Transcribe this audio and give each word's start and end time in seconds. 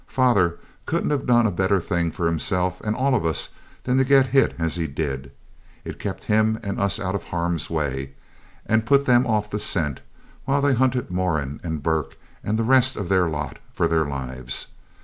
Father 0.07 0.57
couldn't 0.87 1.11
have 1.11 1.27
done 1.27 1.45
a 1.45 1.51
better 1.51 1.79
thing 1.79 2.09
for 2.11 2.25
himself 2.25 2.81
and 2.81 2.95
all 2.95 3.13
of 3.13 3.23
us 3.23 3.49
than 3.83 4.01
get 4.01 4.25
hit 4.25 4.55
as 4.57 4.75
he 4.75 4.87
did. 4.87 5.31
It 5.85 5.99
kept 5.99 6.23
him 6.23 6.59
and 6.63 6.81
us 6.81 6.99
out 6.99 7.13
of 7.13 7.25
harm's 7.25 7.69
way, 7.69 8.13
and 8.65 8.83
put 8.87 9.05
them 9.05 9.27
off 9.27 9.51
the 9.51 9.59
scent, 9.59 10.01
while 10.45 10.59
they 10.63 10.73
hunted 10.73 11.11
Moran 11.11 11.59
and 11.63 11.83
Burke 11.83 12.17
and 12.43 12.57
the 12.57 12.63
rest 12.63 12.95
of 12.95 13.09
their 13.09 13.29
lot 13.29 13.59
for 13.71 13.87
their 13.87 14.05
lives. 14.05 14.69